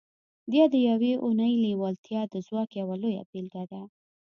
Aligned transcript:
دا 0.53 0.63
د 0.73 0.75
يوې 0.89 1.13
اورنۍ 1.23 1.53
لېوالتیا 1.63 2.21
د 2.29 2.35
ځواک 2.47 2.69
يوه 2.81 2.95
لويه 3.01 3.23
بېلګه 3.31 3.63
ده. 3.71 3.81